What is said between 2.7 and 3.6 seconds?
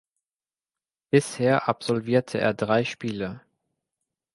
Spiele.